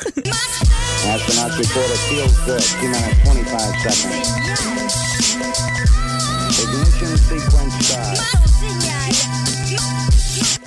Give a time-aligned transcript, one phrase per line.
[0.00, 2.60] Astronauts report it feels good.
[2.60, 4.44] T minus 25 seconds.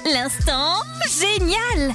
[0.05, 0.81] L'instant
[1.19, 1.93] génial.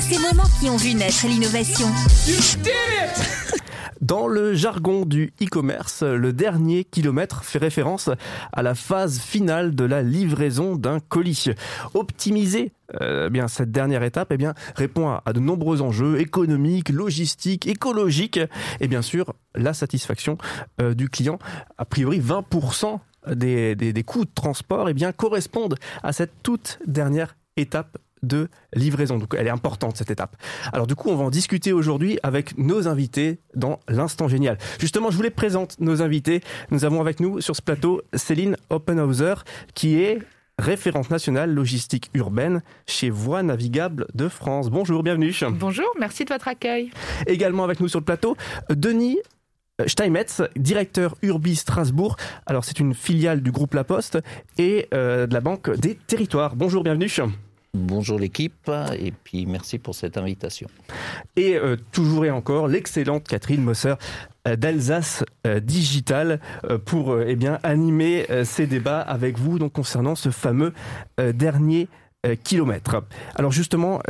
[0.00, 1.92] Ces moments qui ont vu naître l'innovation.
[4.00, 8.10] Dans le jargon du e-commerce, le dernier kilomètre fait référence
[8.52, 11.50] à la phase finale de la livraison d'un colis.
[11.94, 18.40] Optimiser euh, cette dernière étape eh répond à, de nombreux enjeux économiques, logistiques, écologiques
[18.80, 20.38] et bien sûr la satisfaction
[20.80, 21.38] euh, du client.
[21.76, 23.00] A priori 20%
[23.34, 29.18] des, coûts de transport eh correspondent à cette toute dernière étape de livraison.
[29.18, 30.36] Donc elle est importante cette étape.
[30.72, 34.58] Alors du coup, on va en discuter aujourd'hui avec nos invités dans l'instant génial.
[34.78, 36.40] Justement, je vous les présente nos invités.
[36.70, 39.34] Nous avons avec nous sur ce plateau Céline Oppenhauser
[39.74, 40.18] qui est
[40.58, 44.70] référente nationale logistique urbaine chez Voies Navigables de France.
[44.70, 45.32] Bonjour, bienvenue.
[45.52, 46.90] Bonjour, merci de votre accueil.
[47.26, 48.36] Également avec nous sur le plateau,
[48.70, 49.18] Denis
[49.86, 52.16] Steinmetz, directeur Urbi Strasbourg.
[52.46, 54.18] Alors c'est une filiale du groupe La Poste
[54.58, 56.56] et euh, de la Banque des Territoires.
[56.56, 57.08] Bonjour, bienvenue.
[57.74, 60.68] Bonjour l'équipe et puis merci pour cette invitation.
[61.36, 63.94] Et euh, toujours et encore l'excellente Catherine Mosser
[64.46, 66.40] euh, d'Alsace euh, Digital
[66.86, 70.72] pour eh bien animer ces débats avec vous donc concernant ce fameux
[71.34, 71.88] dernier
[72.42, 73.02] kilomètre.
[73.36, 74.00] Alors justement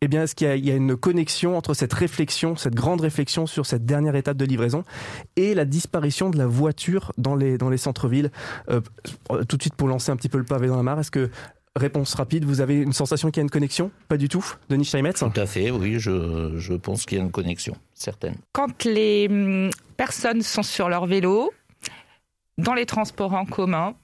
[0.00, 3.64] eh bien, est-ce qu'il y, a- une connexion entre cette réflexion, cette grande réflexion sur
[3.64, 4.84] cette dernière étape de livraison
[5.36, 8.30] et la disparition de la voiture dans les, dans les centres-villes?
[8.68, 11.30] Tout de suite, pour lancer un petit peu le pavé dans la mare, est-ce que,
[11.76, 13.90] réponse rapide, vous avez une sensation qu'il y a une connexion?
[14.08, 17.24] Pas du tout Denis Steinmetz Tout à fait, oui, je, je pense qu'il y a
[17.24, 18.36] une connexion, certaine.
[18.52, 21.52] Quand les hum, personnes sont sur leur vélo,
[22.58, 23.94] dans les transports en commun,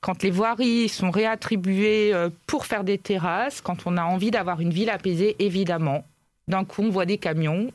[0.00, 4.60] quand les voiries sont réattribuées euh, pour faire des terrasses, quand on a envie d'avoir
[4.60, 6.04] une ville apaisée, évidemment,
[6.48, 7.70] d'un coup on voit des camions.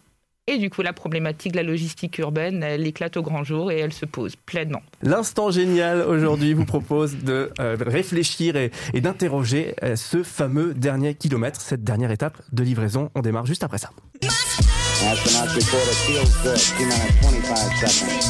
[0.52, 3.80] Et du coup, la problématique de la logistique urbaine, elle éclate au grand jour et
[3.80, 4.82] elle se pose pleinement.
[5.02, 11.16] L'instant génial aujourd'hui vous propose de euh, réfléchir et, et d'interroger euh, ce fameux dernier
[11.16, 13.12] kilomètre, cette dernière étape de livraison.
[13.16, 13.92] On démarre juste après ça.
[14.22, 16.60] Astronauts report it feels good.
[16.78, 18.22] T minus 25 seconds.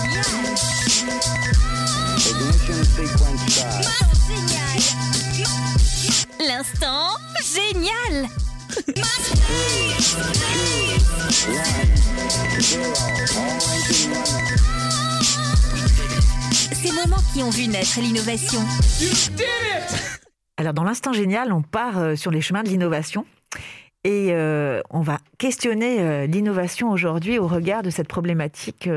[2.30, 4.12] Ignition sequence start.
[6.40, 8.30] L'instant génial
[16.74, 18.62] Ces moments qui ont vu naître l'innovation.
[20.58, 23.26] Alors dans l'instant génial, on part euh, sur les chemins de l'innovation
[24.04, 28.90] et euh, on va questionner euh, l'innovation aujourd'hui au regard de cette problématique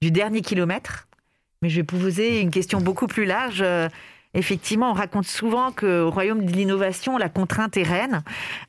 [0.00, 1.08] du dernier kilomètre.
[1.62, 3.64] Mais je vais vous poser une question beaucoup plus large.
[4.34, 8.22] Effectivement, on raconte souvent qu'au royaume de l'innovation, la contrainte est reine,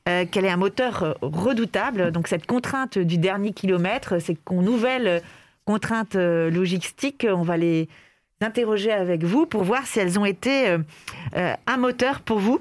[0.08, 2.12] euh, qu'elle est un moteur euh, redoutable.
[2.12, 5.22] Donc cette contrainte du dernier kilomètre, ces con- nouvelles
[5.66, 7.88] contraintes euh, logistiques, on va les
[8.40, 10.74] interroger avec vous pour voir si elles ont été
[11.34, 12.58] un moteur pour vous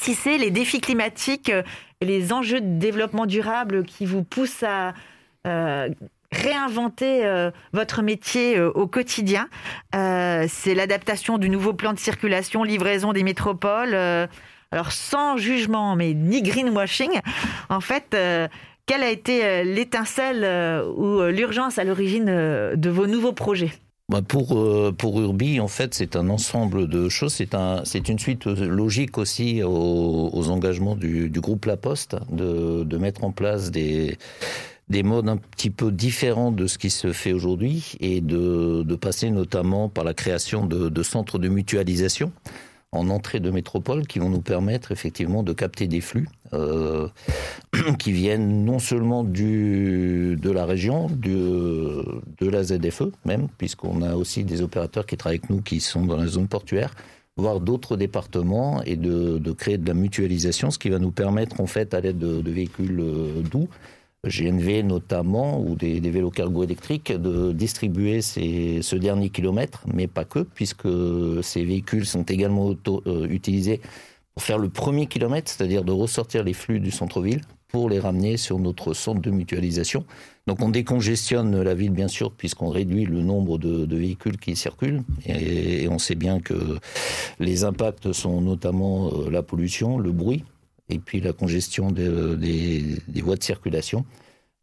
[0.00, 1.52] si c'est les défis climatiques
[2.00, 4.92] et les enjeux de développement durable qui vous poussent à
[6.34, 9.48] réinventer euh, votre métier euh, au quotidien,
[9.94, 13.94] Euh, c'est l'adaptation du nouveau plan de circulation, livraison des métropoles.
[14.72, 17.20] alors sans jugement, mais ni greenwashing,
[17.68, 18.16] en fait,
[18.86, 20.44] quelle a été l'étincelle
[20.96, 23.72] ou l'urgence à l'origine de vos nouveaux projets?
[24.10, 24.48] Bah, pour,
[24.98, 27.34] pour Urbi, en fait, c'est un ensemble de choses.
[27.34, 32.16] C'est un, c'est une suite logique aussi aux, aux engagements du, du groupe La Poste
[32.30, 34.18] de, de mettre en place des,
[34.88, 39.30] des modes un petit peu différents de ce qui se fait aujourd'hui et de, passer
[39.30, 42.32] notamment par la création de, centres de mutualisation
[42.92, 47.08] en entrée de métropole qui vont nous permettre effectivement de capter des flux euh,
[47.98, 54.62] qui viennent non seulement de la région, de la ZFE même, puisqu'on a aussi des
[54.62, 56.94] opérateurs qui travaillent avec nous qui sont dans la zone portuaire,
[57.36, 61.66] voire d'autres départements, et de, créer de la mutualisation, ce qui va nous permettre en
[61.66, 63.68] fait à l'aide de, de véhicules euh, doux,
[64.26, 70.24] GNV notamment, ou des, vélos cargo électriques, de distribuer ces, ce dernier kilomètre, mais pas
[70.24, 70.88] que, puisque
[71.42, 72.74] ces véhicules sont également
[73.06, 73.80] euh, utilisés
[74.34, 78.36] pour faire le premier kilomètre, c'est-à-dire de ressortir les flux du centre-ville pour les ramener
[78.36, 80.04] sur notre centre de mutualisation.
[80.46, 85.02] Donc on décongestionne la ville bien sûr puisqu'on réduit le nombre de, véhicules qui circulent
[85.26, 86.78] et, et on sait bien que
[87.40, 90.44] les impacts sont notamment euh, la pollution, le bruit
[90.88, 94.04] et puis la congestion des, des- voies de circulation.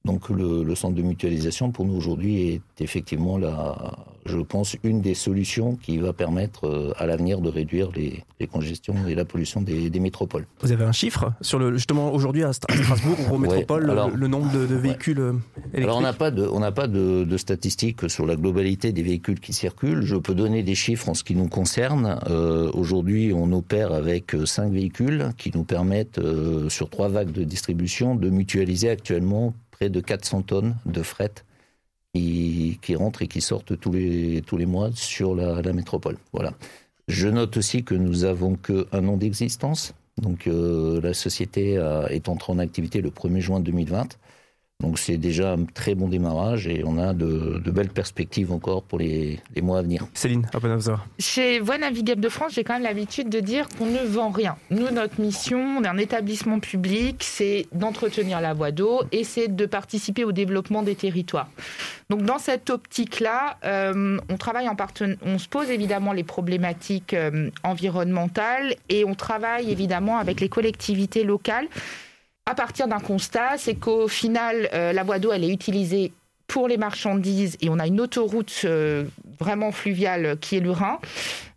[0.06, 3.96] Donc le, le, centre de mutualisation pour nous aujourd'hui est effectivement la,
[4.32, 8.48] je pense, une des solutions qui va permettre euh, à l'avenir de réduire les, les,
[8.48, 10.46] congestions et la pollution des, des, métropoles.
[10.62, 14.10] Vous avez un chiffre sur le justement aujourd'hui à Strasbourg ou aux métropoles ouais, alors,
[14.10, 15.34] le, le, nombre de, de véhicules ouais.
[15.74, 18.92] électriques Alors on n'a pas de on n'a pas de, de, statistiques sur la globalité
[18.92, 20.04] des véhicules qui circulent.
[20.04, 22.20] Je peux donner des chiffres en ce qui nous concerne.
[22.30, 27.44] Euh, aujourd'hui, on opère avec cinq véhicules qui nous permettent euh, sur trois vagues de
[27.44, 29.54] distribution de mutualiser actuellement
[29.90, 31.32] de 400 tonnes de fret
[32.14, 36.18] qui, qui, rentrent et qui sortent tous les, tous les mois sur la, la métropole.
[36.34, 36.54] Voilà.
[37.08, 39.94] Je note aussi que nous avons qu'un an d'existence.
[40.22, 44.18] Donc euh, la société a, est entrée en activité le 1er juin 2020.
[44.82, 48.84] Donc c'est déjà un très bon démarrage et on a de, de belles perspectives encore
[48.84, 50.08] pour les, les, mois à venir.
[50.14, 51.00] Céline, Abonavza.
[51.20, 54.56] Chez Voie Navigable de France, j'ai quand même l'habitude de dire qu'on ne vend rien.
[54.72, 59.48] Nous, notre mission, on est un établissement public, c'est d'entretenir la voie d'eau et c'est
[59.48, 61.50] de participer au développement des territoires.
[62.10, 65.16] Donc dans cette optique-là, euh, on travaille en parten...
[65.24, 71.24] on se pose évidemment les problématiques euh, environnementales et on travaille évidemment avec les collectivités
[71.24, 71.68] locales
[72.46, 76.12] à partir d'un constat, c'est qu'au final, euh, la voie d'eau, elle est utilisée
[76.48, 79.06] pour les marchandises et on a une autoroute euh,
[79.40, 81.00] vraiment fluviale qui est le Rhin,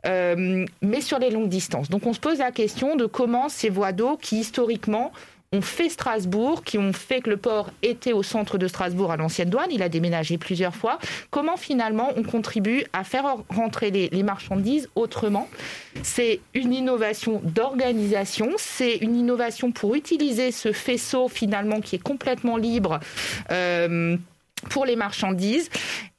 [0.07, 1.89] euh, mais sur les longues distances.
[1.91, 5.11] Donc on se pose la question de comment ces voies d'eau qui historiquement
[5.55, 9.17] ont fait Strasbourg, qui ont fait que le port était au centre de Strasbourg à
[9.17, 9.71] l'ancienne douane.
[9.71, 10.99] Il a déménagé plusieurs fois.
[11.31, 15.49] Comment finalement on contribue à faire rentrer les, marchandises autrement?
[16.03, 22.57] C'est une innovation d'organisation, c'est une innovation pour utiliser ce faisceau finalement qui est complètement
[22.57, 23.01] libre.
[23.51, 24.17] Euh,
[24.71, 25.69] pour les marchandises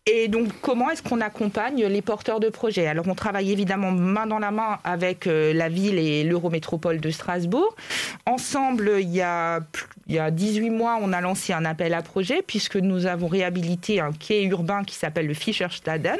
[0.07, 2.85] et donc, comment est-ce qu'on accompagne les porteurs de projets?
[2.85, 7.09] Alors, on travaille évidemment main dans la main avec euh, la ville et l'Eurométropole de
[7.09, 7.75] Strasbourg.
[8.27, 9.61] Ensemble, il y, a,
[10.07, 13.27] il y a 18 mois, on a lancé un appel à projet puisque nous avons
[13.27, 16.19] réhabilité un quai urbain qui s'appelle le Fischerstaden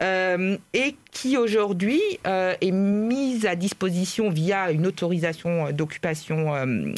[0.00, 6.92] euh, et qui aujourd'hui euh, est mis à disposition via une autorisation d'occupation euh,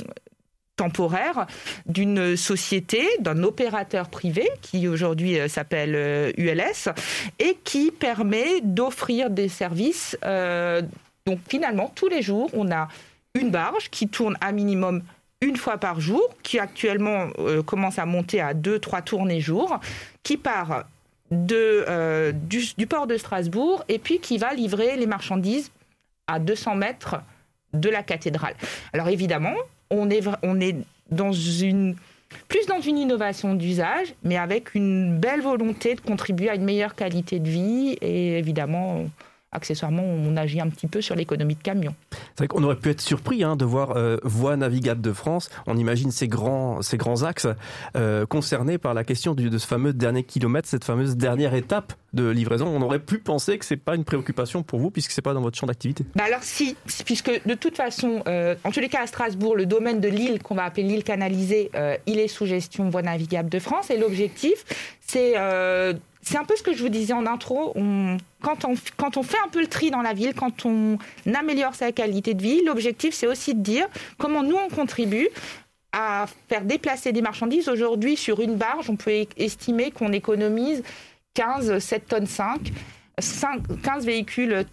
[0.76, 1.46] temporaire
[1.86, 6.92] d'une société, d'un opérateur privé qui aujourd'hui s'appelle ULS
[7.38, 10.16] et qui permet d'offrir des services.
[10.24, 10.82] Euh,
[11.26, 12.88] donc finalement, tous les jours, on a
[13.34, 15.02] une barge qui tourne à minimum
[15.40, 19.78] une fois par jour, qui actuellement euh, commence à monter à deux, trois tournées jour,
[20.22, 20.84] qui part
[21.32, 25.70] euh, du port de Strasbourg et puis qui va livrer les marchandises
[26.26, 27.16] à 200 mètres
[27.72, 28.54] de la cathédrale.
[28.92, 29.54] Alors évidemment,
[29.90, 30.76] on est, on est
[31.10, 31.96] dans une,
[32.48, 36.94] plus dans une innovation d'usage, mais avec une belle volonté de contribuer à une meilleure
[36.94, 39.04] qualité de vie et évidemment
[39.54, 41.94] accessoirement, on agit un petit peu sur l'économie de camion.
[42.10, 45.48] C'est vrai qu'on aurait pu être surpris hein, de voir euh, Voie navigable de France.
[45.66, 47.46] On imagine ces grands, ces grands axes
[47.96, 51.92] euh, concernés par la question du, de ce fameux dernier kilomètre, cette fameuse dernière étape
[52.12, 52.66] de livraison.
[52.66, 55.40] On aurait pu penser que c'est pas une préoccupation pour vous puisque c'est pas dans
[55.40, 56.04] votre champ d'activité.
[56.14, 59.66] Bah alors si, puisque de toute façon, euh, en tous les cas à Strasbourg, le
[59.66, 61.70] domaine de l'île qu'on va appeler l'île canalisée,
[62.06, 64.64] il est sous gestion Voie navigable de France et l'objectif,
[65.00, 65.34] c'est
[66.24, 67.74] c'est un peu ce que je vous disais en intro.
[68.42, 68.74] Quand, on,
[69.22, 70.98] fait un peu le tri dans la ville, quand on
[71.32, 73.86] améliore sa qualité de vie, l'objectif, c'est aussi de dire
[74.18, 75.28] comment nous, on contribue
[75.92, 77.68] à faire déplacer des marchandises.
[77.68, 80.82] Aujourd'hui, sur une barge, on peut estimer qu'on économise
[81.34, 82.60] 15, 7 tonnes 5,
[83.18, 84.64] 5 15 véhicules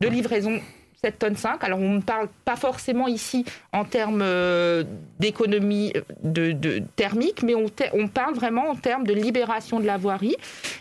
[0.00, 0.60] de livraison
[1.02, 1.64] 7 tonnes 5.
[1.64, 4.84] Alors, on ne parle pas forcément ici en termes euh,
[5.18, 10.36] d'économie de, de, thermique, mais on, parle vraiment en termes de libération de la voirie.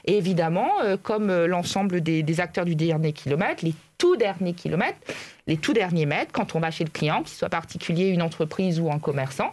[0.05, 4.99] Et évidemment, euh, comme euh, l'ensemble des, acteurs du dernier kilomètre, les tout derniers kilomètres,
[5.47, 8.79] les tout derniers mètres, quand on va chez le client, qu'il soit particulier, une entreprise
[8.79, 9.51] ou un commerçant,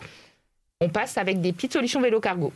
[0.81, 2.53] on passe avec des petites solutions vélo-cargo.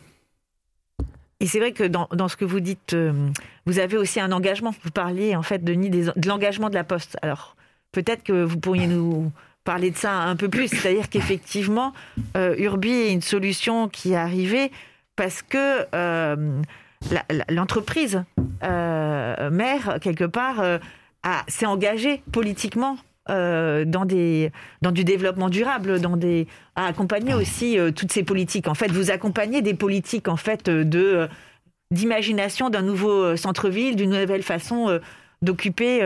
[1.39, 3.29] Et c'est vrai que dans, ce que vous dites, euh,
[3.65, 4.71] vous avez aussi un engagement.
[4.83, 7.17] Vous parliez en fait, des, de l'engagement de la Poste.
[7.23, 7.55] Alors,
[7.91, 9.31] peut-être que vous pourriez nous
[9.63, 10.67] parler de ça un peu plus.
[10.67, 11.93] C'est-à-dire qu'effectivement,
[12.35, 14.71] euh, Urbi est une solution qui est arrivée
[15.15, 16.61] parce que euh,
[17.49, 18.23] l'entreprise
[18.63, 20.63] euh, mère, quelque part,
[21.47, 22.97] s'est engagée politiquement
[23.29, 28.23] euh, dans, des, dans du développement durable, dans des, à accompagner aussi euh, toutes ces
[28.23, 28.67] politiques.
[28.67, 31.27] En fait, vous accompagnez des politiques en fait de euh,
[31.91, 34.99] d'imagination d'un nouveau centre-ville, d'une nouvelle façon
[35.41, 35.99] d'occuper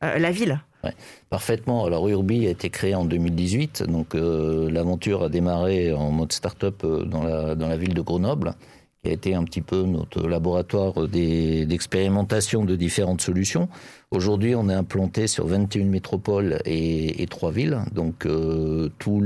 [0.00, 0.58] la ville.
[0.82, 0.94] Ouais,
[1.28, 1.84] parfaitement.
[1.84, 7.22] Alors Urbi a été créé en 2018, donc l'aventure a démarré en mode start-up dans
[7.22, 8.54] la, dans la ville de Grenoble
[9.02, 13.68] qui a été un petit peu notre laboratoire d'expérimentation de différentes solutions.
[14.10, 17.78] Aujourd'hui, on est implanté sur 21 métropoles et, et 3 villes.
[17.92, 19.22] Donc, euh, toutes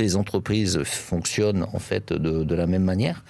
[0.00, 3.22] les entreprises fonctionnent en fait de la même manière.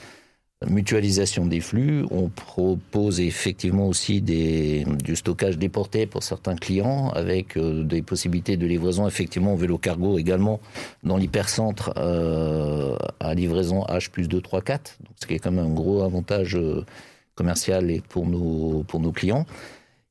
[0.68, 2.04] Mutualisation des flux.
[2.10, 8.66] On propose effectivement aussi du stockage déporté pour certains clients avec euh, des possibilités de
[8.66, 10.60] livraison effectivement au vélo cargo également
[11.02, 14.96] dans l'hypercentre euh, à livraison H plus 2, 3, 4.
[15.00, 16.84] Donc, ce qui est quand même un gros avantage euh,
[17.34, 19.46] commercial et pour nos clients.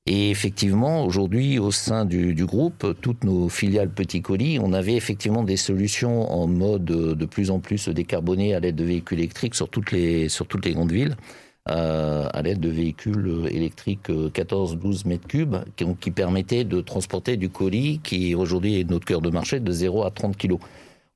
[0.06, 5.44] Et effectivement, aujourd'hui, au sein du, groupe, toutes nos filiales petits colis, on avait effectivement
[5.44, 9.56] des solutions en mode euh, de plus en plus décarboné à l'aide de véhicules électriques
[9.56, 10.28] sur toutes les,
[10.74, 11.16] grandes villes,
[11.70, 17.48] euh, à l'aide de véhicules électriques 14-12 mètres cubes, qui, qui permettaient de transporter du
[17.48, 20.60] colis, qui aujourd'hui est notre cœur de marché, de 0 à 30 kilos.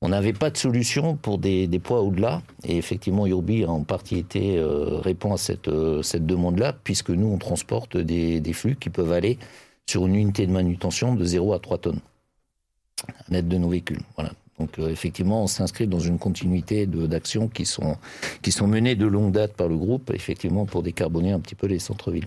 [0.00, 2.42] On n'avait pas de solution pour des, poids au-delà.
[2.64, 7.10] Et effectivement, Urbi a en partie été, euh, répond à cette, euh, cette demande-là, puisque
[7.10, 9.38] nous, on transporte des, flux qui peuvent aller
[9.86, 12.00] sur une unité de manutention de 0 à 3 tonnes,
[13.28, 14.00] l'aide de nos véhicules.
[14.16, 14.32] Voilà.
[14.60, 17.96] Donc euh, effectivement, on s'inscrit dans une continuité d'actions qui sont,
[18.42, 21.66] qui sont menées de longue date par le groupe, effectivement, pour décarboner un petit peu
[21.66, 22.26] les centres-villes.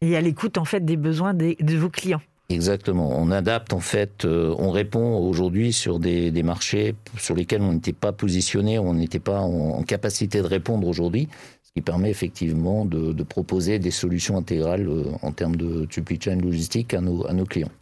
[0.00, 2.22] Et à l'écoute en fait des besoins de vos clients.
[2.52, 3.10] Exactement.
[3.18, 7.72] On adapte en fait, euh, on répond aujourd'hui sur des, des marchés sur lesquels on
[7.72, 11.28] n'était pas positionné, on n'était pas en, capacité de répondre aujourd'hui,
[11.62, 16.20] ce qui permet effectivement de, de proposer des solutions intégrales euh, en termes de supply
[16.20, 17.72] chain logistique à nos, à nos clients.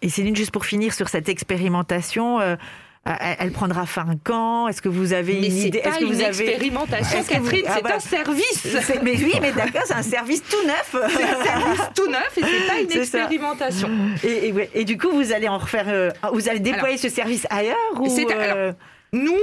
[0.00, 2.56] Et Céline, juste pour finir sur cette expérimentation, euh,
[3.04, 4.68] elle elle prendra fin quand?
[4.68, 5.78] Est-ce que vous avez Mais une idée?
[5.78, 8.66] Est-ce que une avez expérimentation, Catherine, Ah c'est bah, un service.
[9.02, 10.96] Mais oui, mais d'accord, c'est un service tout neuf.
[11.14, 13.90] C'est un service tout neuf et c'est pas une expérimentation.
[14.22, 17.76] Et, et du coup, vous allez en refaire, euh, vous allez déployer ce service ailleurs
[17.96, 18.74] ou euh, alors,
[19.12, 19.38] Nous,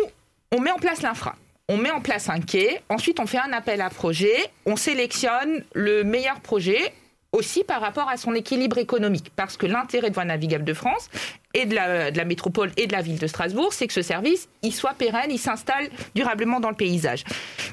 [0.51, 1.35] on met en place l'infra.
[1.69, 5.63] On met en place un quai, ensuite on fait un appel à projet, on sélectionne
[5.73, 6.93] le meilleur projet
[7.31, 9.31] aussi par rapport à son équilibre économique.
[9.35, 11.09] Parce que l'intérêt de Voies navigables de France
[11.53, 14.73] et de la, métropole et de la ville de Strasbourg, c'est que ce service, il
[14.73, 17.23] soit pérenne, il s'installe durablement dans le paysage.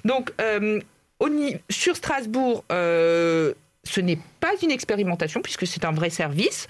[0.05, 0.81] Donc, euh,
[1.69, 3.53] sur Strasbourg, euh,
[3.85, 6.69] ce n'est pas une expérimentation puisque c'est un vrai service.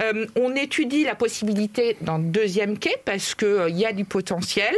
[0.00, 4.74] Euh, on étudie la possibilité d'un deuxième quai parce qu'il y a du potentiel,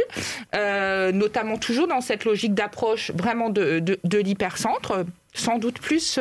[0.55, 6.19] euh, notamment toujours dans cette logique d'approche vraiment de l'hypercentre, sans doute plus...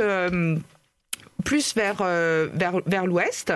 [1.44, 2.48] plus vers, euh,
[2.86, 3.52] vers, l'ouest.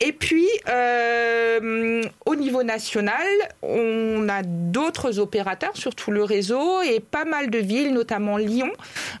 [0.00, 3.26] Et puis, euh, au niveau national,
[3.62, 8.70] on a d'autres opérateurs sur tout le réseau et pas mal de villes, notamment Lyon,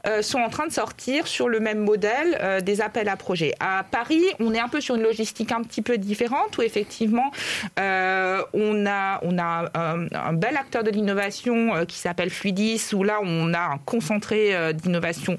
[0.06, 3.52] euh, sont en train de sortir sur le même modèle des appels à projets.
[3.60, 7.30] À Paris, on est un peu sur une logistique un petit peu différente où effectivement,
[7.76, 13.52] on a, on un, un bel acteur de l'innovation qui s'appelle Fluidis, où là, on
[13.54, 15.38] a un concentré d'innovation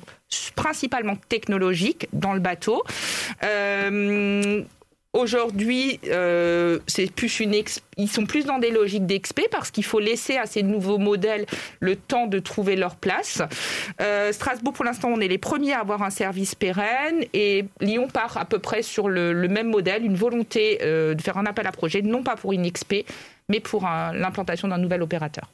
[0.56, 2.84] principalement technologique dans le bateau.
[3.44, 4.64] Euh,
[5.12, 7.56] Aujourd'hui, euh, c'est plus une
[7.98, 11.48] ils sont plus dans des logiques d'expé parce qu'il faut laisser à ces nouveaux modèles
[11.80, 13.42] le temps de trouver leur place.
[14.02, 18.08] Euh, Strasbourg, pour l'instant, on est les premiers à avoir un service pérenne et Lyon
[18.08, 21.72] part à peu près sur le, même modèle, une volonté de faire un appel à
[21.72, 23.08] projet, non pas pour une expé,
[23.50, 25.50] mais pour l'implantation d'un nouvel opérateur.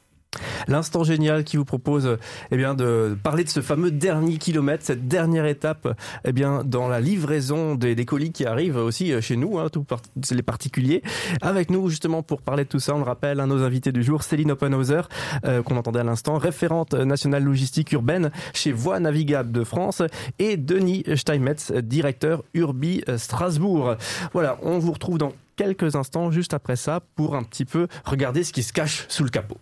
[0.68, 2.18] L'instant génial qui vous propose
[2.50, 6.88] eh bien, de parler de ce fameux dernier kilomètre, cette dernière étape eh bien, dans
[6.88, 11.02] la livraison des, colis qui arrivent aussi chez nous, hein, par- les particuliers.
[11.40, 14.02] Avec nous justement pour parler de tout ça, on le rappelle, de nos invités du
[14.02, 15.02] jour, Céline Oppenhauser,
[15.44, 20.02] euh, qu'on entendait à l'instant, référente nationale logistique urbaine chez Voies Navigables de France,
[20.38, 23.96] et Denis Steinmetz, directeur Urbi Strasbourg.
[24.32, 28.44] Voilà, on vous retrouve dans quelques instants, juste après ça, pour un petit peu regarder
[28.44, 29.56] ce qui se cache sous le capot.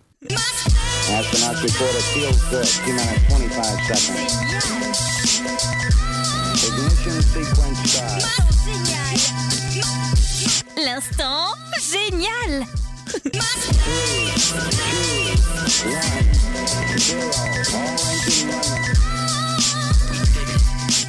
[1.64, 2.66] Report a field good.
[2.66, 4.34] T minus 25 seconds.
[6.62, 8.22] Ignition sequence start.
[10.76, 12.66] L'instant génial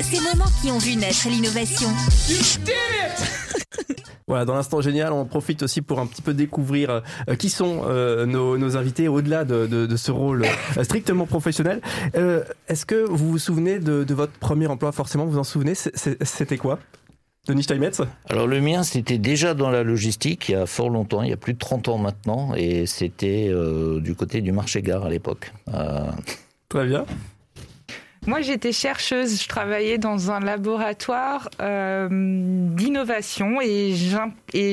[0.10, 1.90] Ces moments qui ont vu naître l'innovation.
[4.28, 7.84] Voilà, dans l'instant génial, on profite aussi pour un petit peu découvrir euh, qui sont
[7.86, 10.46] euh, nos, nos invités au-delà de, de, de ce rôle
[10.78, 11.80] euh, strictement professionnel.
[12.68, 15.74] Est-ce que vous vous souvenez de, de votre premier emploi Forcément, vous vous en souvenez?
[15.76, 16.80] C'était quoi?
[17.48, 18.02] Denis Steinmetz?
[18.30, 21.34] Alors le mien, c'était déjà dans la logistique il y a fort longtemps, il y
[21.34, 25.10] a plus de 30 ans maintenant, et c'était euh, du côté du marché gare à
[25.10, 25.54] l'époque.
[25.74, 26.08] Euh,
[26.70, 27.06] Très bien.
[28.28, 33.94] Moi, j'étais chercheuse, je travaillais dans un laboratoire euh, d'innovation et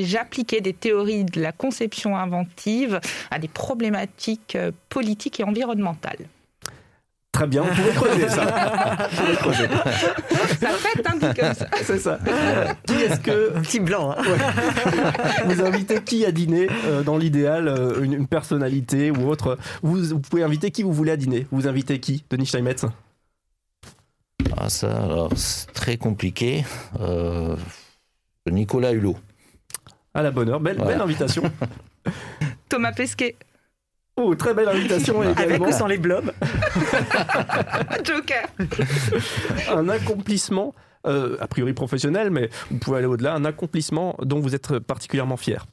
[0.05, 2.99] j'appliquais des théories de la conception inventive
[3.31, 6.27] à des problématiques euh, politiques et environnementales.
[7.33, 8.45] Très bien, on pourrait creuser ça.
[9.37, 9.69] Creuser.
[10.61, 11.67] Ça fait un dit comme ça.
[11.83, 12.19] C'est ça.
[12.87, 14.13] Qui est-ce que Un petit blanc.
[14.13, 14.23] hein.
[15.47, 19.57] vous invitez qui à dîner euh, dans l'idéal, euh, une, une personnalité ou autre?
[19.83, 21.47] Vous, vous pouvez inviter qui vous voulez à dîner.
[21.51, 22.85] Vous invitez qui Denis Steinmetz
[24.65, 26.65] Ah ça, alors c'est très compliqué.
[27.01, 27.57] Euh,
[28.49, 29.17] Nicolas Hulot.
[30.15, 30.61] À la bonne heure.
[30.61, 30.93] Belle, Voilà.
[30.93, 31.43] belle invitation.
[32.69, 33.35] Thomas Pesquet,
[34.17, 36.33] Oh, très belle invitation Avec ou sans les blobs
[38.05, 38.47] Joker.
[39.71, 40.75] Un accomplissement,
[41.07, 45.37] euh, a priori professionnel, mais vous pouvez aller au-delà, un accomplissement dont vous êtes particulièrement
[45.39, 45.67] fier.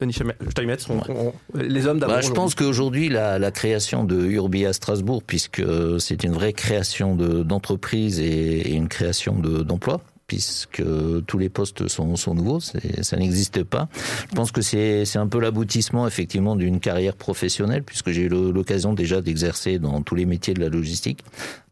[0.00, 0.12] Denis
[0.50, 2.16] Steinmetz, on- on- les hommes d'abord.
[2.16, 5.62] Bah, je pense qu'aujourd'hui, la, la création de Urbi à Strasbourg, puisque
[6.00, 8.24] c'est une vraie création de- d'entreprise et,
[8.70, 10.82] et une création de- d'emplois, puisque
[11.26, 13.88] tous les postes sont, sont nouveaux, ça n'existe pas.
[14.30, 18.94] Je pense que c'est un peu l'aboutissement effectivement d'une carrière professionnelle, puisque j'ai eu l'occasion
[18.94, 21.20] déjà d'exercer dans tous les métiers de la logistique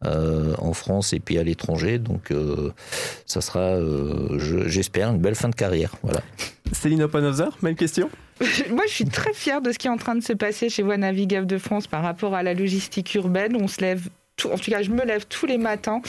[0.05, 1.97] euh, en France et puis à l'étranger.
[1.99, 2.71] Donc, euh,
[3.25, 5.95] ça sera, euh, je- j'espère, une belle fin de carrière.
[6.03, 6.21] Voilà.
[6.71, 8.09] Céline Oppenhauser, même question
[8.71, 10.81] Moi, je suis très fière de ce qui est en train de se passer chez
[10.83, 13.55] Voie Navigable de France par rapport à la logistique urbaine.
[13.61, 16.01] On se lève, tout- en tout cas, je me lève tous les matins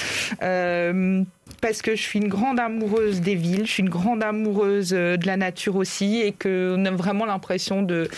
[0.42, 1.23] euh,
[1.61, 5.16] parce que je suis une grande amoureuse des villes, je suis une grande amoureuse euh,
[5.16, 8.08] de la nature aussi et qu'on a vraiment l'impression de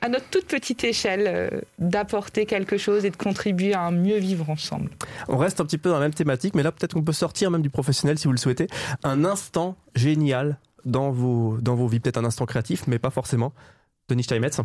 [0.00, 1.48] à notre toute petite échelle, euh,
[1.80, 4.90] d'apporter quelque chose et de contribuer à un mieux vivre ensemble.
[5.28, 7.50] On reste un petit peu dans la même thématique, mais là peut-être qu'on peut sortir
[7.50, 8.68] même du professionnel si vous le souhaitez.
[9.02, 13.52] Un instant génial dans vos, dans vos vies, peut-être un instant créatif, mais pas forcément.
[14.08, 14.60] Denis Steinmetz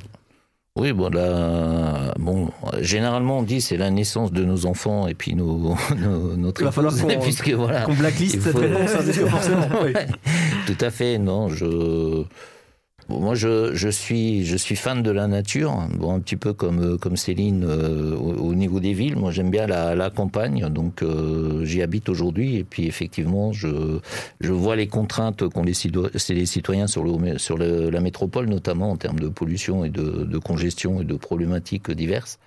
[0.78, 5.36] Oui, bon, là, bon, généralement, on dit c'est la naissance de nos enfants et puis
[5.36, 7.82] nos, nos, notre Il va falloir qu'on- puisque voilà.
[7.82, 9.68] qu'on blacklist cette réponse, hein, forcément.
[9.84, 9.94] oui.
[10.66, 12.24] Tout à fait, non, je.
[13.10, 16.80] Moi, je, je, suis, je suis fan de la nature, bon, un petit peu comme,
[16.82, 19.16] euh, comme Céline euh, au, au niveau des villes.
[19.18, 22.56] Moi, j'aime bien la, la campagne, donc euh, j'y habite aujourd'hui.
[22.58, 24.00] Et puis, effectivement, je,
[24.42, 28.98] je vois les contraintes qu'ont les, citoyens sur, le, sur le- la métropole, notamment en
[28.98, 32.40] termes de pollution et de, de congestion et de problématiques diverses.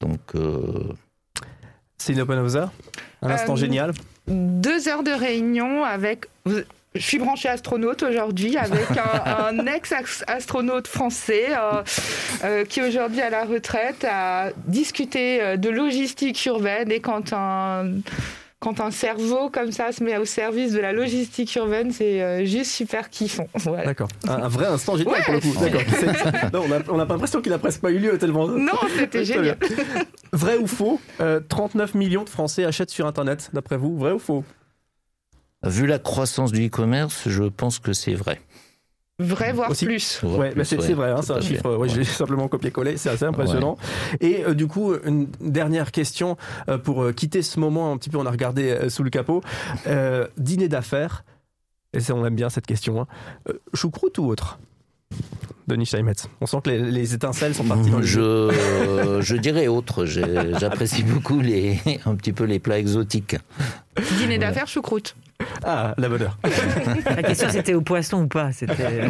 [0.00, 0.92] Donc, euh,
[1.98, 2.64] Céline Oppenhauser
[3.22, 3.92] Un instant Euh, génial
[4.28, 6.26] deux heures de réunion avec.
[6.94, 11.82] Je suis branchée astronaute aujourd'hui avec un, un ex-astronaute français euh,
[12.44, 17.92] euh, qui aujourd'hui à la retraite a discuté euh, de logistique urbaine et quand un
[18.58, 22.44] quand un cerveau comme ça se met au service de la logistique urbaine, c'est euh,
[22.44, 23.46] juste super kiffant.
[23.54, 23.84] Voilà.
[23.84, 24.08] D'accord.
[24.28, 25.22] Un, un vrai instant génial Ouais.
[25.22, 25.54] pour le coup.
[25.60, 25.80] D'accord.
[26.52, 28.48] Non, on n'a pas l'impression qu'il a presque pas eu lieu tellement.
[28.48, 29.56] Non, c'était génial.
[29.56, 29.68] bien.
[30.32, 33.96] Vrai ou faux euh, 39 millions de Français achètent sur Internet, d'après vous.
[33.96, 34.44] Vrai ou faux?
[35.64, 38.40] Vu la croissance du e-commerce, je pense que c'est vrai.
[39.18, 39.84] Vrai, voire Aussi.
[39.84, 40.22] plus.
[40.22, 41.76] Ouais, plus, bah c'est ouais, vrai, hein, c'est un chiffre.
[41.76, 43.76] Ouais, J'ai simplement copié-collé, c'est assez impressionnant.
[44.20, 46.38] Et euh, du coup, une dernière question
[46.70, 48.16] euh, pour euh, quitter ce moment un petit peu.
[48.16, 49.42] On a regardé euh, sous le capot.
[49.86, 51.24] Euh, dîner d'affaires.
[51.92, 52.98] Et ça, on aime bien cette question.
[53.02, 53.06] Hein.
[53.50, 54.58] Euh, choucroute ou autre?
[55.66, 56.26] Denis Steinmetz.
[56.40, 58.00] On sent que les, les étincelles sont parties dans.
[58.00, 60.06] Je, je dirais autre.
[60.06, 63.36] J'apprécie beaucoup les, un petit peu les plats exotiques.
[64.18, 65.14] Dîner d'affaires, choucroute.
[65.64, 66.38] Ah, la bonne heure.
[67.04, 68.74] La question c'était au poisson ou pas C'était.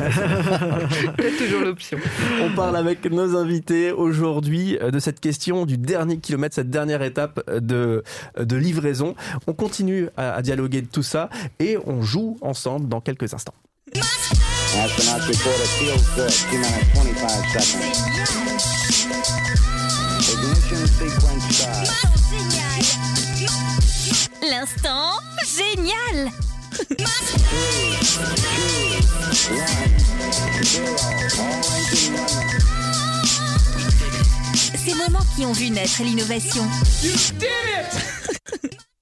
[1.18, 1.98] C'est toujours l'option.
[2.42, 7.02] On parle avec nos invités aujourd'hui euh, de cette question du dernier kilomètre, cette dernière
[7.02, 8.02] étape de,
[8.38, 9.14] de livraison.
[9.46, 13.54] On continue à, à dialoguer de tout ça et on joue ensemble dans quelques instants.
[13.94, 16.30] Astronaut report it feels good.
[16.30, 19.00] T minus 25 seconds.
[20.20, 22.09] Ignition sequence start.
[24.50, 25.12] L'instant
[25.44, 26.28] génial
[34.74, 36.64] Ces moments qui ont vu naître l'innovation.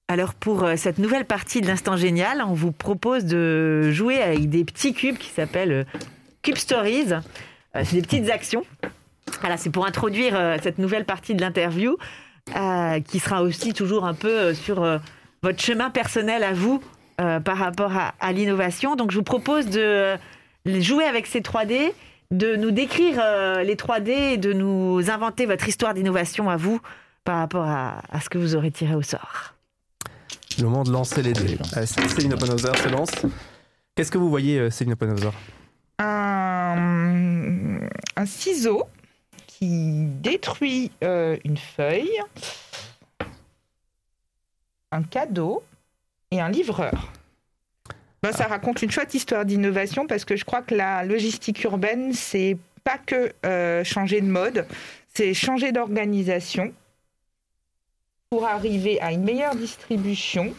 [0.08, 4.50] Alors pour euh, cette nouvelle partie de l'instant génial, on vous propose de jouer avec
[4.50, 5.84] des petits cubes qui s'appellent euh,
[6.42, 7.12] Cube Stories.
[7.12, 8.64] Euh, C'est des petites actions.
[9.40, 11.96] Voilà, c'est pour introduire cette nouvelle partie de l'interview
[13.04, 14.98] qui sera aussi toujours un peu sur
[15.42, 16.82] votre chemin personnel à vous
[17.20, 18.96] euh, par rapport à, à l'innovation.
[18.96, 20.16] Donc je vous propose de euh,
[20.66, 21.92] jouer avec ces 3D,
[22.30, 26.80] de nous décrire euh, les 3D et de nous inventer votre histoire d'innovation à vous
[27.24, 29.54] par rapport à, à ce que vous aurez tiré au sort.
[30.58, 31.58] Le moment de lancer les dés.
[31.74, 33.10] Allez, Céline Oppenhauser se lance.
[33.94, 35.30] Qu'est-ce que vous voyez, Céline Oppenhauser
[35.98, 37.80] un,
[38.16, 38.84] un ciseau
[39.46, 42.20] qui détruit euh, une feuille.
[44.92, 45.62] Un cadeau
[46.30, 47.12] et un livreur.
[48.22, 52.12] Ben, ça raconte une chouette histoire d'innovation parce que je crois que la logistique urbaine,
[52.12, 54.66] c'est pas que euh, changer de mode,
[55.14, 56.72] c'est changer d'organisation
[58.30, 60.52] pour arriver à une meilleure distribution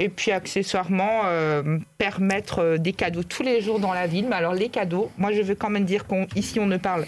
[0.00, 4.28] et puis accessoirement euh, permettre euh, des cadeaux tous les jours dans la ville.
[4.28, 7.04] Mais alors les cadeaux, moi je veux quand même dire qu'ici on ne parle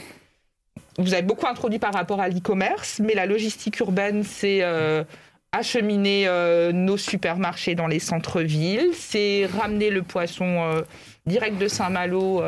[0.99, 5.05] vous avez beaucoup introduit par rapport à l'e-commerce, mais la logistique urbaine, c'est euh,
[5.53, 10.83] acheminer euh, nos supermarchés dans les centres-villes, c'est ramener le poisson euh,
[11.27, 12.43] direct de Saint-Malo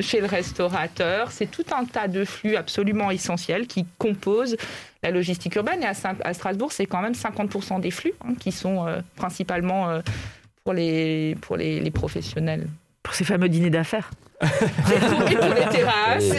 [0.00, 1.30] chez le restaurateur.
[1.30, 4.56] C'est tout un tas de flux absolument essentiels qui composent
[5.02, 5.82] la logistique urbaine.
[5.82, 10.00] Et à, Strasbourg, c'est quand même 50% des flux hein, qui sont principalement
[10.64, 12.66] pour, les, pour les professionnels.
[13.08, 14.10] Pour ces fameux dîners d'affaires
[14.42, 16.30] et pour les terrasses.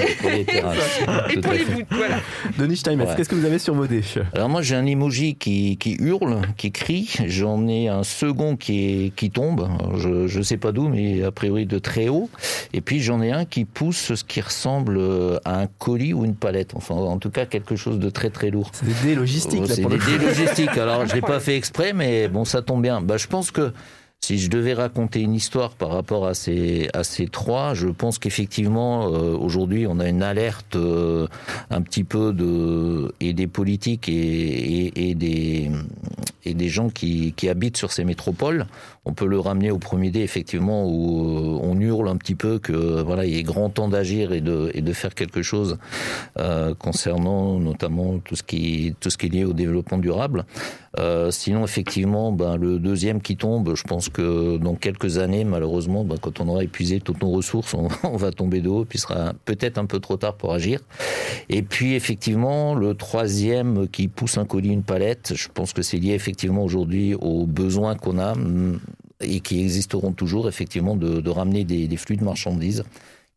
[1.31, 2.19] Et pour les, bouts, voilà.
[2.59, 4.03] Denis Steinmetz, qu'est-ce que vous avez sur vos dés
[4.35, 7.11] Alors moi j'ai un emoji qui, qui hurle, qui crie.
[7.25, 9.67] J'en ai un second qui, est, qui tombe.
[9.97, 12.29] je ne sais pas d'où, mais a priori de très haut.
[12.71, 15.01] Et puis j'en ai un qui pousse ce qui ressemble
[15.43, 16.75] à un colis ou une palette.
[16.75, 18.69] Enfin en tout cas quelque chose de très très lourd.
[18.73, 19.63] C'est des dés logistiques.
[19.65, 20.77] C'est des dés logistiques.
[20.77, 23.01] Alors je l'ai pas fait exprès, mais bon ça tombe bien.
[23.01, 23.73] Bah, je pense que
[24.21, 28.19] si je devais raconter une histoire par rapport à ces, à ces trois, je pense
[28.19, 31.27] qu'effectivement, euh, aujourd'hui, on a une alerte euh,
[31.69, 35.71] un petit peu de, et des politiques et, et, et, des,
[36.45, 38.67] et des gens qui, qui habitent sur ces métropoles.
[39.05, 42.59] On peut le ramener au premier dé, effectivement, où euh, on hurle un petit peu
[42.59, 45.77] que voilà, il est grand temps d'agir et de, et de faire quelque chose
[46.37, 50.45] euh, concernant notamment tout ce qui, tout ce qui est lié au développement durable.
[50.97, 56.03] Euh, sinon, effectivement, ben, le deuxième qui tombe, je pense que dans quelques années, malheureusement,
[56.03, 59.33] ben, quand on aura épuisé toutes nos ressources, on, va tomber de haut, puis sera
[59.45, 60.79] peut-être un peu trop tard pour agir.
[61.49, 65.97] Et puis, effectivement, le troisième qui pousse un colis, une palette, je pense que c'est
[65.97, 68.33] lié effectivement aujourd'hui aux besoins qu'on a
[69.21, 72.83] et qui existeront toujours, effectivement, de, ramener des, flux de marchandises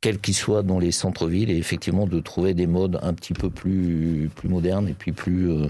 [0.01, 3.51] quels qu'ils soient dans les centres-villes, et effectivement de trouver des modes un petit peu
[3.51, 5.69] plus, plus modernes et puis plus, euh,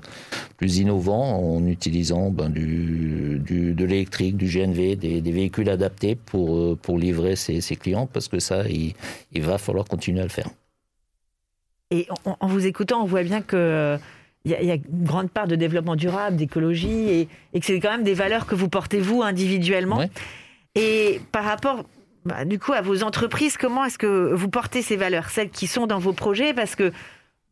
[0.56, 6.56] plus innovants en utilisant ben, du, du, de l'électrique, du GNV, des, véhicules adaptés pour,
[6.56, 8.94] euh, pour livrer ses, ses, clients, parce que ça, il,
[9.42, 10.48] va falloir continuer à le faire.
[11.90, 13.98] Et en vous écoutant, on voit bien que
[14.44, 17.90] il y, a, une grande part de développement durable, d'écologie, et, et, que c'est quand
[17.90, 19.98] même des valeurs que vous portez vous individuellement.
[19.98, 20.10] Ouais.
[20.74, 21.84] Et par rapport,
[22.24, 25.66] bah, du coup, à vos entreprises, comment est-ce que vous portez ces valeurs, celles qui
[25.66, 26.54] sont dans vos projets?
[26.54, 26.92] Parce que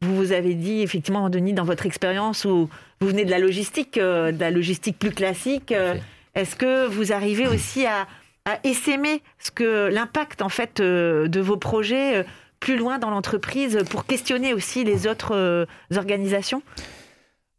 [0.02, 2.68] vous vous avez dit, effectivement, Denis, dans votre expérience où
[3.00, 5.94] vous venez de la logistique, euh, de la logistique plus classique, euh,
[6.34, 8.06] est-ce que vous arrivez aussi à,
[8.46, 12.24] à essaimer ce que l'impact en fait euh, de vos projets
[12.60, 16.62] plus loin dans l'entreprise pour questionner aussi les autres organisations?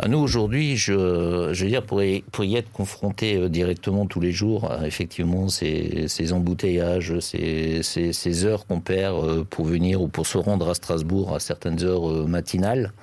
[0.04, 4.20] À nous aujourd'hui, je, veux dire, pour y, pour y être confronté euh, directement tous
[4.20, 10.40] les jours, effectivement, ces, embouteillages, ces, heures qu'on perd euh, pour venir ou pour se
[10.40, 12.94] rendre à Strasbourg à certaines heures euh, matinales,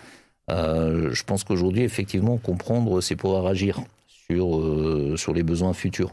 [0.51, 6.13] euh, je pense qu'aujourd'hui, effectivement, comprendre, c'est pouvoir agir sur, euh, sur les besoins futurs.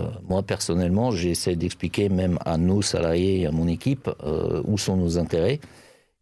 [0.00, 4.10] Euh, moi, personnellement, j'essaie d'expliquer même à nos salariés et à mon équipe
[4.64, 5.60] où sont nos intérêts.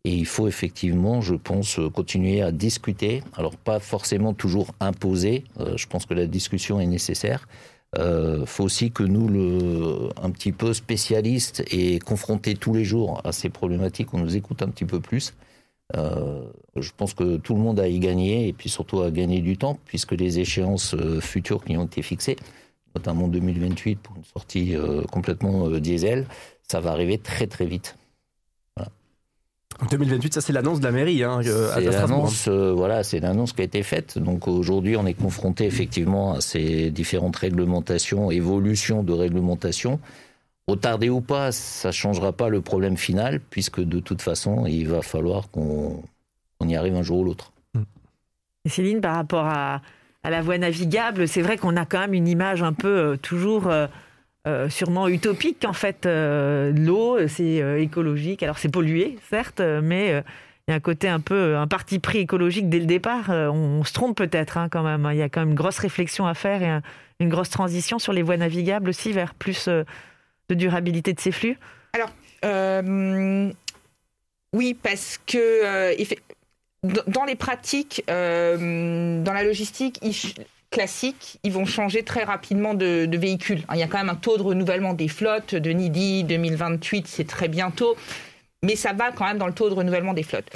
[0.05, 3.23] Et il faut effectivement, je pense, continuer à discuter.
[3.37, 5.45] Alors pas forcément toujours imposer.
[5.61, 7.47] Euh, je pense que la discussion est nécessaire.
[7.99, 13.33] Euh, faut aussi que nous, un petit peu spécialistes et confrontés tous les jours à
[13.33, 15.35] ces problématiques, on nous écoute un petit peu plus.
[15.97, 16.43] Euh,
[16.77, 19.59] je pense que tout le monde a y gagné et puis surtout a gagné du
[19.59, 22.37] temps puisque les échéances euh, futures qui ont été fixées,
[22.95, 26.27] notamment 2028 pour une sortie euh, complètement euh, diesel,
[26.69, 27.97] ça va arriver très très vite.
[29.91, 31.25] 2028, ça c'est l'annonce de la mairie.
[31.25, 34.19] Hein, c'est l'annonce, euh, voilà, c'est l'annonce qui a été faite.
[34.19, 39.99] Donc aujourd'hui, on est confronté effectivement à ces différentes réglementations, évolutions de réglementation.
[40.69, 45.03] Retardé ou pas, ça changera pas le problème final, puisque de toute façon, il va
[45.03, 46.03] falloir qu'on
[46.61, 47.53] on y arrive un jour ou l'autre.
[48.67, 49.83] Céline, par rapport à,
[50.25, 53.17] à la voie navigable, c'est vrai qu'on a quand même une image un peu euh,
[53.17, 53.69] toujours.
[53.69, 53.87] Euh,
[54.49, 56.05] euh, sûrement utopique en fait.
[56.05, 58.43] L'eau, c'est écologique.
[58.43, 60.21] Alors c'est pollué, certes, mais
[60.67, 63.29] il y a un côté un peu un parti pris écologique dès le départ.
[63.29, 65.09] On, se trompe peut-être hein, quand même.
[65.13, 66.83] Il y a quand même une grosse réflexion à faire et un,
[67.21, 71.57] une grosse transition sur les voies navigables aussi vers plus de durabilité de ces flux.
[71.93, 72.11] Alors
[74.53, 75.95] oui, parce que
[76.83, 80.01] dans les pratiques, dans la logistique,
[80.73, 83.63] classiques, ils vont changer très rapidement de, véhicules.
[83.73, 87.29] Il y a quand même un taux de renouvellement des flottes de NIDI 2028, c'est
[87.29, 87.95] très bientôt,
[88.65, 90.51] mais ça va quand même dans le taux de renouvellement des flottes.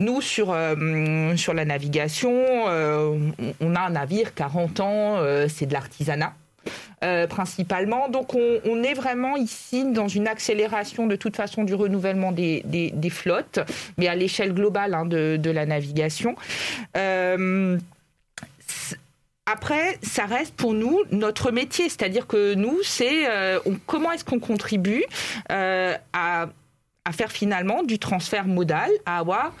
[0.00, 2.32] nous, sur, euh, sur la navigation,
[2.66, 3.16] euh,
[3.60, 6.34] on a un navire 40 ans, euh, c'est de l'artisanat.
[7.28, 8.08] Principalement.
[8.08, 13.58] Donc on, est vraiment ici dans une accélération de toute façon du renouvellement des, flottes,
[13.98, 16.36] mais à l'échelle globale hein, de, la navigation.
[19.46, 23.26] après, ça reste pour nous notre métier, c'est-à-dire que nous, c'est
[23.86, 25.04] comment est-ce qu'on contribue
[25.48, 26.48] à
[27.12, 29.52] faire finalement du transfert modal, à avoir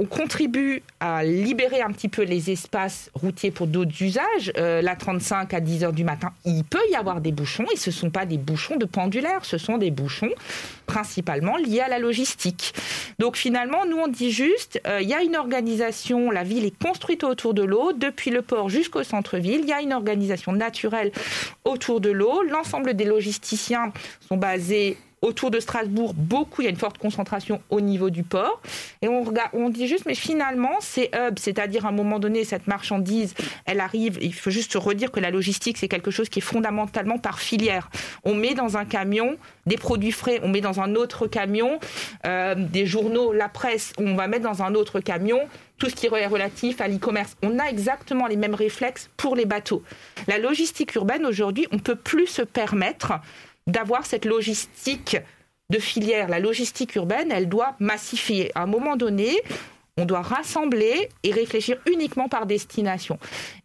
[0.00, 4.52] on contribue à libérer un petit peu les espaces routiers pour d'autres usages.
[4.58, 7.76] Euh, la 35 à 10 heures du matin, il peut y avoir des bouchons et
[7.76, 10.30] ce ne sont pas des bouchons de pendulaire, ce sont des bouchons
[10.86, 12.74] principalement liés à la logistique.
[13.20, 16.82] Donc finalement, nous on dit juste, euh, il y a une organisation, la ville est
[16.82, 21.12] construite autour de l'eau, depuis le port jusqu'au centre-ville, il y a une organisation naturelle
[21.64, 22.42] autour de l'eau.
[22.42, 23.92] L'ensemble des logisticiens
[24.28, 28.22] sont basés autour de Strasbourg, beaucoup, il y a une forte concentration au niveau du
[28.22, 28.60] port.
[29.02, 32.44] Et on, regarde, on dit juste, mais finalement, c'est hub, c'est-à-dire à un moment donné,
[32.44, 33.34] cette marchandise,
[33.64, 37.18] elle arrive, il faut juste redire que la logistique, c'est quelque chose qui est fondamentalement
[37.18, 37.90] par filière.
[38.24, 41.78] On met dans un camion des produits frais, on met dans un autre camion
[42.26, 45.40] euh, des journaux, la presse, on va mettre dans un autre camion
[45.78, 47.36] tout ce qui est relatif à l'e-commerce.
[47.42, 49.82] On a exactement les mêmes réflexes pour les bateaux.
[50.28, 53.14] La logistique urbaine, aujourd'hui, on ne peut plus se permettre
[53.66, 55.16] d'avoir cette logistique
[55.70, 56.28] de filière.
[56.28, 58.50] La logistique urbaine, elle doit massifier.
[58.54, 59.40] À un moment donné,
[59.96, 63.18] on doit rassembler et réfléchir uniquement par destination.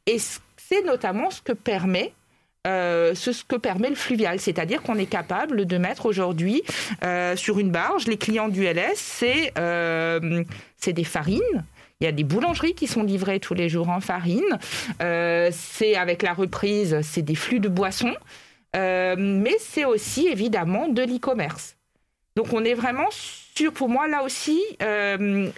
[0.06, 0.18] Et
[0.58, 2.14] c'est notamment ce que permet
[2.68, 6.62] euh, ce que permet le fluvial, c'est-à-dire qu'on est capable de mettre aujourd'hui
[7.06, 10.44] euh, sur une barge, les clients du LS, c'est euh,
[10.86, 11.64] des farines,
[12.02, 14.60] il y a des boulangeries qui sont livrées tous les jours en farine.
[15.00, 18.16] c'est avec la reprise, c'est des flux de boissons.
[18.76, 21.76] Euh, mais c'est aussi évidemment de l'e-commerce.
[22.36, 25.50] Donc on est vraiment sur, pour moi là aussi, euh,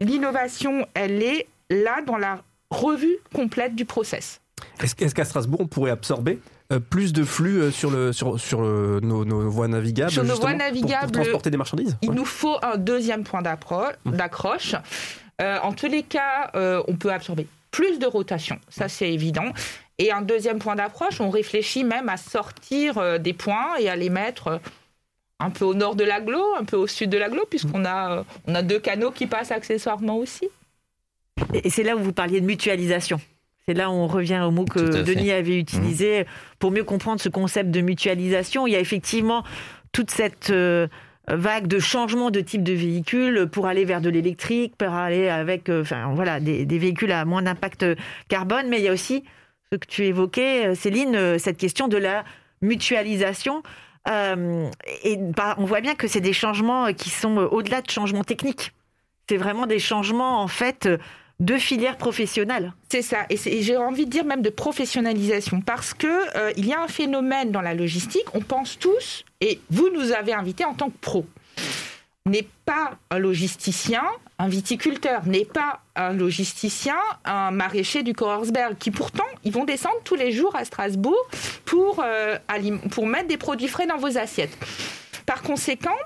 [0.00, 4.40] l'innovation, elle est là dans la revue complète du process.
[4.80, 6.40] Est-ce qu'à Strasbourg, on pourrait absorber
[6.72, 11.12] euh, plus de flux sur, le, sur, sur nos, voies navigables Sur nos voies navigables,
[11.12, 11.96] pour, transporter des marchandises?
[12.02, 14.10] Il nous faut un deuxième point mmh.
[14.12, 14.74] d'accroche.
[15.40, 19.52] en tous les cas, on peut absorber plus de rotation, ça c'est évident.
[19.98, 23.96] Et un deuxième point d'approche, on réfléchit même à sortir euh, des points et à
[23.96, 24.58] les mettre euh,
[25.40, 28.22] un peu au nord de l'agglo, un peu au sud de l'agglo, puisqu'on a, euh,
[28.46, 30.48] on a deux canaux qui passent accessoirement aussi.
[31.52, 33.20] Et c'est là où vous parliez de mutualisation.
[33.66, 36.26] C'est là où on revient au mot que Denis avait utilisé
[36.58, 38.66] pour mieux comprendre ce concept de mutualisation.
[38.66, 39.44] Il y a effectivement
[39.92, 40.50] toute cette
[41.28, 45.68] vague de changement de type de véhicule pour aller vers de l'électrique, pour aller avec
[45.68, 47.84] enfin, voilà, des, des véhicules à moins d'impact
[48.28, 49.22] carbone, mais il y a aussi
[49.72, 52.24] ce que tu évoquais, euh, Céline, euh, cette question de la
[52.62, 53.62] mutualisation.
[54.08, 54.68] Euh,
[55.04, 58.72] et bah, on voit bien que c'est des changements qui sont au-delà de changements techniques.
[59.28, 60.88] C'est vraiment des changements, en fait,
[61.40, 62.72] de filières professionnelles.
[62.88, 66.80] C'est ça, et, j'ai envie de dire même de professionnalisation, parce que il y a
[66.80, 68.24] un phénomène dans la logistique.
[68.32, 71.26] On pense tous, et vous nous avez invités en tant que pro
[72.28, 74.02] n'est pas un logisticien,
[74.38, 79.96] un viticulteur n'est pas un logisticien, un maraîcher du Korsberg, qui pourtant, ils vont descendre
[80.04, 81.28] tous les jours à Strasbourg
[81.64, 82.38] pour, euh,
[82.90, 84.56] pour mettre des produits frais dans vos assiettes.
[85.26, 85.96] Par conséquent,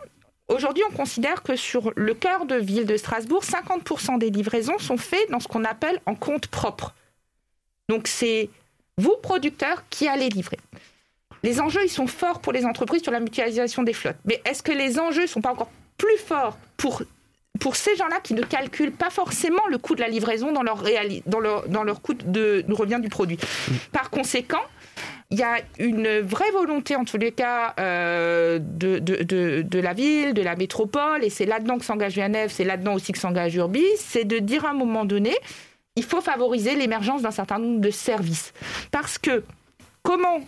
[0.48, 4.98] Aujourd'hui, on considère que sur le cœur de ville de Strasbourg, 50% des livraisons sont
[4.98, 6.94] faites dans ce qu'on appelle en compte propre.
[7.88, 8.50] Donc c'est
[8.98, 10.58] vous, producteurs, qui allez livrer.
[11.42, 14.18] Les enjeux, ils sont forts pour les entreprises sur la mutualisation des flottes.
[14.26, 15.70] Mais est-ce que les enjeux ne sont pas encore
[16.02, 17.02] plus fort pour
[17.60, 20.82] pour ces gens-là qui ne calculent pas forcément le coût de la livraison dans leur,
[21.26, 23.38] dans leur, dans leur coût de, revient du produit.
[23.92, 24.62] Par conséquent,
[25.30, 29.92] il y a une vraie volonté, en tous les cas, euh, de, de, de, la
[29.92, 33.54] ville, de la métropole, et c'est là-dedans que s'engage VNF, c'est là-dedans aussi que s'engage
[33.54, 35.36] Urbis, c'est de dire à un moment donné,
[35.94, 38.52] il faut favoriser l'émergence d'un certain nombre de services.
[38.90, 39.44] Parce que
[40.02, 40.40] comment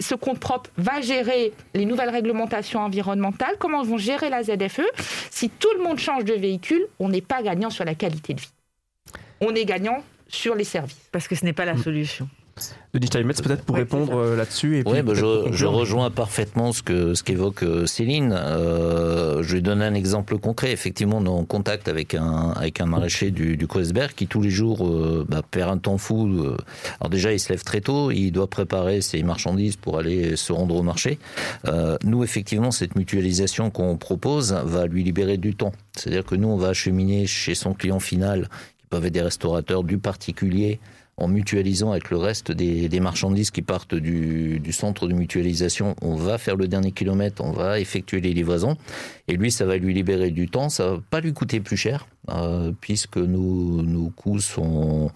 [0.00, 4.82] ce compte propre va gérer les nouvelles réglementations environnementales, comment vont gérer la ZFE.
[5.30, 8.40] Si tout le monde change de véhicule, on n'est pas gagnant sur la qualité de
[8.40, 8.52] vie.
[9.40, 11.08] On est gagnant sur les services.
[11.12, 12.28] Parce que ce n'est pas la solution.
[12.94, 14.82] Denis Steinmetz, peut-être pour répondre euh, là-dessus.
[14.86, 18.32] Oui, bah, je, rejoins parfaitement ce que ce qu'évoque euh, Céline.
[18.32, 20.72] Euh, je vais donner un exemple concret.
[20.72, 23.66] Effectivement, on est en contact avec un avec un maraîcher du, du
[24.16, 24.88] qui tous les jours
[25.28, 26.46] bah, perd un temps fou.
[27.00, 30.52] Alors déjà, il se lève très tôt, il doit préparer ses marchandises pour aller se
[30.52, 31.18] rendre au marché.
[32.04, 35.72] nous, effectivement, cette mutualisation qu'on propose va lui libérer du temps.
[35.92, 39.84] C'est-à-dire que nous, on va acheminer chez son client final, qui peuvent être des restaurateurs,
[39.84, 40.80] du particulier
[41.18, 45.94] en mutualisant avec le reste des, marchandises qui partent du, du, centre de mutualisation.
[46.00, 48.76] On va faire le dernier kilomètre, on va effectuer les livraisons.
[49.26, 52.06] Et lui, ça va lui libérer du temps, ça va pas lui coûter plus cher,
[52.30, 55.10] euh, puisque nos, nos coûts sont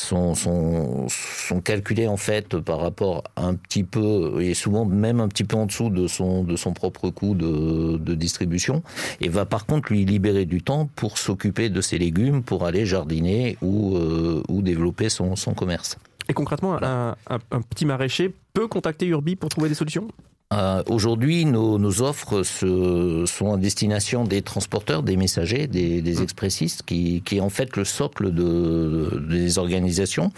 [0.00, 5.28] sont, sont, sont calculés en fait par rapport un petit peu et souvent même un
[5.28, 8.82] petit peu en dessous de son de son propre coût de, de distribution.
[9.20, 12.86] Et va par contre lui libérer du temps pour s'occuper de ses légumes pour aller
[12.86, 15.96] jardiner ou euh, ou développer son, son commerce.
[16.28, 20.08] Et concrètement, un, un, un, petit maraîcher peut contacter Urbi pour trouver des solutions?
[20.52, 26.22] Euh, Aujourd'hui, nos, nos, offres se, sont à destination des transporteurs, des messagers, des, des
[26.22, 30.32] expressistes, qui, qui, est en fait le socle de, des organisations,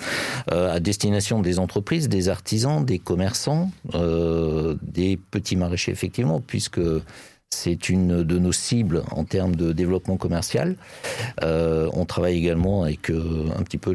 [0.50, 6.80] euh, à destination des entreprises, des artisans, des commerçants, euh, des petits maraîchers, effectivement, puisque
[7.52, 10.76] c'est une de nos cibles en termes de développement commercial.
[11.42, 13.92] Euh, on travaille également avec euh, un petit peu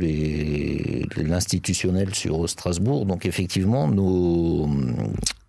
[1.18, 3.06] l'institutionnel sur Strasbourg.
[3.06, 4.70] Donc effectivement, nos,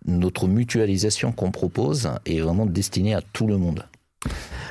[0.05, 3.85] notre mutualisation qu'on propose est vraiment destinée à tout le monde.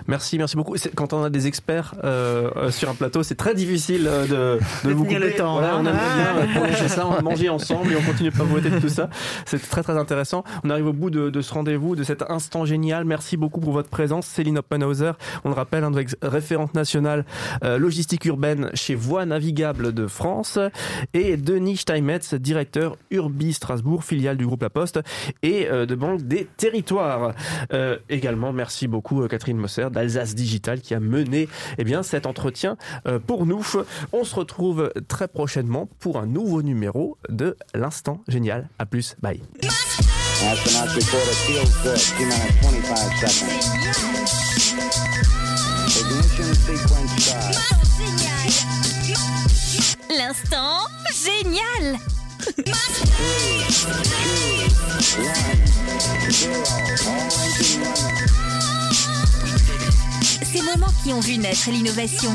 [0.06, 0.74] Merci, merci beaucoup.
[0.94, 5.04] Quand on a des experts euh, sur un plateau, c'est très difficile de, de vous
[5.04, 5.18] couper.
[5.18, 5.54] le temps.
[5.54, 8.36] Voilà, hein on aimerait bien prolonger ça, on va manger ensemble et on continue de
[8.36, 9.08] papoter de tout ça.
[9.46, 10.44] C'est très très intéressant.
[10.64, 13.04] On arrive au bout de, de, ce rendez-vous, de cet instant génial.
[13.04, 15.12] Merci beaucoup pour votre présence, Céline Oppenhauser.
[15.44, 17.24] On le rappelle, hein, référente nationale
[17.64, 20.58] euh, logistique urbaine chez Voies Navigables de France
[21.14, 25.00] et Denis Steinmetz, directeur Urbi Strasbourg, filiale du groupe La Poste
[25.42, 27.32] et euh, de Banque des Territoires.
[27.72, 31.48] Euh, également, merci beaucoup Catherine Mosser d'Alsace Digital qui a mené
[31.78, 33.64] eh bien, cet entretien euh, pour nous.
[34.12, 38.68] On se retrouve très prochainement pour un nouveau numéro de l'Instant Génial.
[38.80, 39.40] À plus, bye.
[39.62, 41.98] Astronaut report it feels good.
[42.18, 43.78] T minus 25 seconds.
[45.86, 47.54] Ignition sequence start.
[50.18, 50.80] L'instant
[51.12, 51.98] génial
[52.38, 53.98] Three, two,
[55.22, 55.52] one,
[56.32, 56.64] zero.
[57.06, 58.47] All engine running.
[60.50, 62.30] Ces moments qui ont vu naître l'innovation.